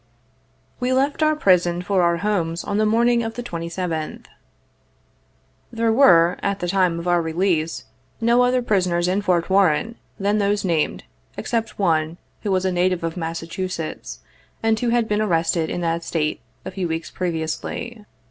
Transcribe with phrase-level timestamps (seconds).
[0.79, 4.25] We left our prison for our homes on the morning of the 27th.
[5.71, 7.85] There were, at the time of our release,
[8.19, 11.03] no other prisoners in Fort Warren than those named,
[11.37, 14.21] except one, who was a native of Massachusetts,
[14.63, 18.03] and who had been arrested in that State, a few weeks previously.